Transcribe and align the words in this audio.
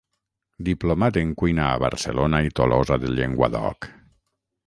Diplomat 0.69 1.19
en 1.21 1.33
cuina 1.41 1.67
a 1.73 1.77
Barcelona 1.83 2.41
i 2.47 2.51
Tolosa 2.61 2.99
de 3.05 3.13
Llenguadoc. 3.19 3.89